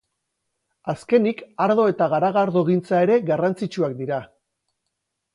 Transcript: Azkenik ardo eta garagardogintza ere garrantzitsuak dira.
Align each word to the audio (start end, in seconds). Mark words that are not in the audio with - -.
Azkenik 0.93 1.43
ardo 1.65 1.85
eta 1.91 2.07
garagardogintza 2.13 3.01
ere 3.07 3.17
garrantzitsuak 3.27 3.93
dira. 4.01 4.19